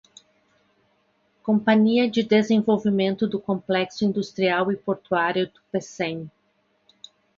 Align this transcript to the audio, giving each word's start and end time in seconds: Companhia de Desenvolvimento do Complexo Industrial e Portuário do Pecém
Companhia 1.43 2.09
de 2.09 2.23
Desenvolvimento 2.23 3.27
do 3.27 3.39
Complexo 3.39 4.03
Industrial 4.03 4.71
e 4.71 4.75
Portuário 4.75 5.45
do 5.45 5.59
Pecém 5.71 6.27